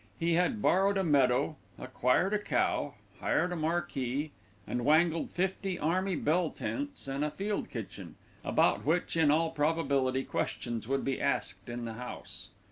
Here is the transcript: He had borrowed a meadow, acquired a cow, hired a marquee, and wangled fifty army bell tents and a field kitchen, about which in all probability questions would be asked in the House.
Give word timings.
He 0.19 0.33
had 0.33 0.63
borrowed 0.63 0.97
a 0.97 1.03
meadow, 1.03 1.57
acquired 1.77 2.33
a 2.33 2.39
cow, 2.39 2.95
hired 3.19 3.51
a 3.51 3.55
marquee, 3.55 4.31
and 4.65 4.83
wangled 4.83 5.29
fifty 5.29 5.77
army 5.77 6.15
bell 6.15 6.49
tents 6.49 7.07
and 7.07 7.23
a 7.23 7.29
field 7.29 7.69
kitchen, 7.69 8.15
about 8.43 8.83
which 8.83 9.15
in 9.15 9.29
all 9.29 9.51
probability 9.51 10.23
questions 10.23 10.87
would 10.87 11.05
be 11.05 11.21
asked 11.21 11.69
in 11.69 11.85
the 11.85 11.93
House. 11.93 12.49